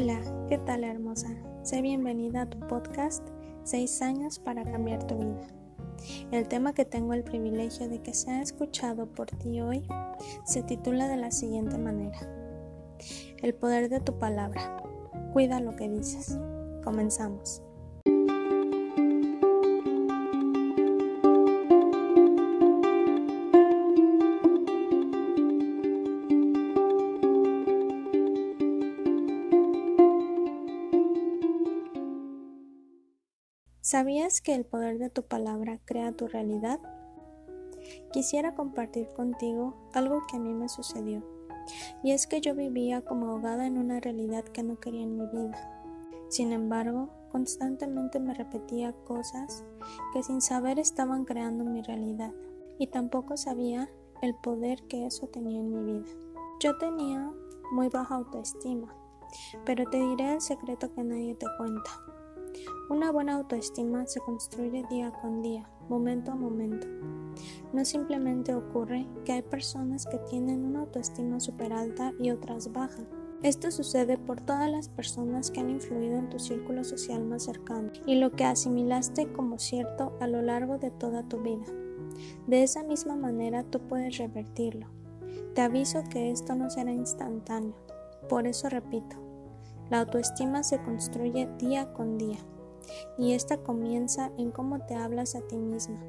[0.00, 1.26] Hola, ¿qué tal hermosa?
[1.64, 3.26] Sé bienvenida a tu podcast
[3.64, 5.48] 6 años para cambiar tu vida.
[6.30, 9.84] El tema que tengo el privilegio de que sea escuchado por ti hoy
[10.44, 12.16] se titula de la siguiente manera.
[13.42, 14.76] El poder de tu palabra.
[15.32, 16.38] Cuida lo que dices.
[16.84, 17.64] Comenzamos.
[33.90, 36.78] ¿Sabías que el poder de tu palabra crea tu realidad?
[38.12, 41.22] Quisiera compartir contigo algo que a mí me sucedió,
[42.02, 45.24] y es que yo vivía como ahogada en una realidad que no quería en mi
[45.28, 45.56] vida.
[46.28, 49.64] Sin embargo, constantemente me repetía cosas
[50.12, 52.34] que sin saber estaban creando mi realidad,
[52.78, 53.88] y tampoco sabía
[54.20, 56.10] el poder que eso tenía en mi vida.
[56.60, 57.32] Yo tenía
[57.72, 58.94] muy baja autoestima,
[59.64, 62.17] pero te diré el secreto que nadie te cuenta.
[62.90, 66.86] Una buena autoestima se construye día con día, momento a momento.
[67.72, 73.02] No simplemente ocurre que hay personas que tienen una autoestima súper alta y otras baja.
[73.42, 77.92] Esto sucede por todas las personas que han influido en tu círculo social más cercano
[78.06, 81.66] y lo que asimilaste como cierto a lo largo de toda tu vida.
[82.46, 84.88] De esa misma manera tú puedes revertirlo.
[85.54, 87.74] Te aviso que esto no será instantáneo.
[88.28, 89.16] Por eso repito,
[89.90, 92.38] la autoestima se construye día con día
[93.16, 96.02] y esta comienza en cómo te hablas a ti misma.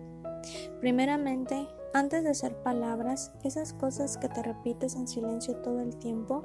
[0.79, 6.43] Primeramente, antes de ser palabras, esas cosas que te repites en silencio todo el tiempo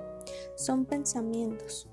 [0.56, 1.88] son pensamientos.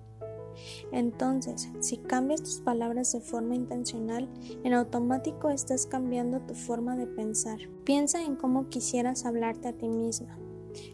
[0.91, 4.29] Entonces, si cambias tus palabras de forma intencional,
[4.63, 7.59] en automático estás cambiando tu forma de pensar.
[7.83, 10.37] Piensa en cómo quisieras hablarte a ti misma.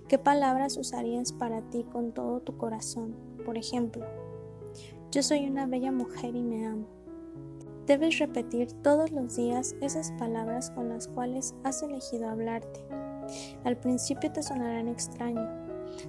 [0.08, 3.16] ¿Qué palabras usarías para ti con todo tu corazón?
[3.46, 4.06] Por ejemplo,
[5.12, 6.86] yo soy una bella mujer y me amo.
[7.86, 12.84] Debes repetir todos los días esas palabras con las cuales has elegido hablarte.
[13.64, 15.48] Al principio te sonarán extraño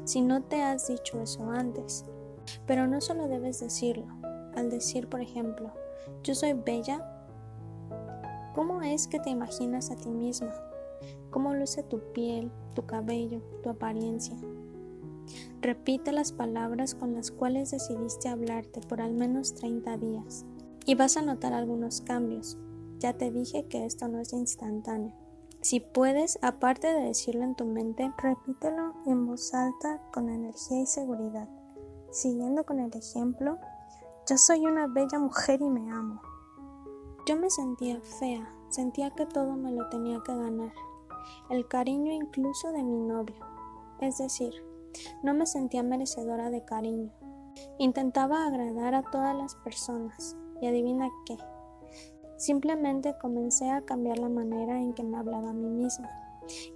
[0.04, 2.04] si no te has dicho eso antes,
[2.66, 4.06] pero no solo debes decirlo.
[4.56, 5.70] Al decir, por ejemplo,
[6.24, 7.00] yo soy bella,
[8.54, 10.52] ¿cómo es que te imaginas a ti misma?
[11.30, 14.36] ¿Cómo luce tu piel, tu cabello, tu apariencia?
[15.60, 20.44] Repite las palabras con las cuales decidiste hablarte por al menos 30 días
[20.86, 22.56] y vas a notar algunos cambios.
[22.98, 25.12] Ya te dije que esto no es instantáneo.
[25.60, 30.86] Si puedes, aparte de decirlo en tu mente, repítelo en voz alta con energía y
[30.86, 31.48] seguridad.
[32.10, 33.58] Siguiendo con el ejemplo,
[34.28, 36.22] yo soy una bella mujer y me amo.
[37.26, 40.72] Yo me sentía fea, sentía que todo me lo tenía que ganar,
[41.50, 43.36] el cariño incluso de mi novio.
[44.00, 44.54] Es decir,
[45.22, 47.12] no me sentía merecedora de cariño.
[47.78, 51.36] Intentaba agradar a todas las personas, y adivina qué.
[52.36, 56.08] Simplemente comencé a cambiar la manera en que me hablaba a mí misma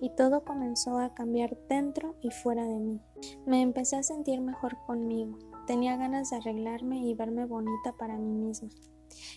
[0.00, 3.00] y todo comenzó a cambiar dentro y fuera de mí.
[3.46, 8.34] Me empecé a sentir mejor conmigo, tenía ganas de arreglarme y verme bonita para mí
[8.34, 8.68] misma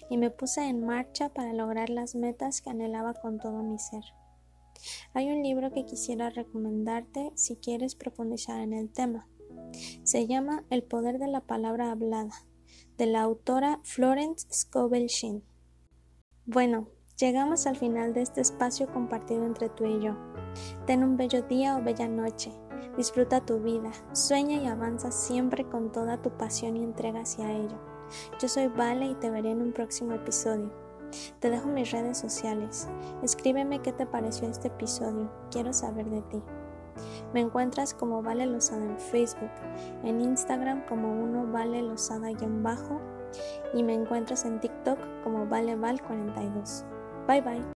[0.09, 4.03] y me puse en marcha para lograr las metas que anhelaba con todo mi ser.
[5.13, 9.27] Hay un libro que quisiera recomendarte si quieres profundizar en el tema.
[10.03, 12.45] Se llama El poder de la palabra hablada
[12.97, 15.43] de la autora Florence Scovel Sheen.
[16.45, 16.87] Bueno,
[17.17, 20.15] llegamos al final de este espacio compartido entre tú y yo.
[20.85, 22.51] Ten un bello día o bella noche.
[22.97, 27.77] Disfruta tu vida, sueña y avanza siempre con toda tu pasión y entrega hacia ello.
[28.39, 30.84] Yo soy Vale y te veré en un próximo episodio.
[31.39, 32.87] Te dejo mis redes sociales.
[33.23, 35.31] Escríbeme qué te pareció este episodio.
[35.51, 36.41] Quiero saber de ti.
[37.33, 39.51] Me encuentras como Vale Lozada en Facebook,
[40.03, 43.01] en Instagram como uno Vale Lozada-bajo
[43.73, 46.85] y me encuentras en TikTok como ValeVal42.
[47.27, 47.74] Bye bye.